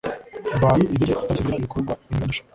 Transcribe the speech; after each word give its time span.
by 0.63 0.75
indege 0.93 1.13
za 1.17 1.23
gisivili 1.27 1.55
n 1.57 1.59
ibikorwa 1.59 1.93
binyuranyije 2.05 2.41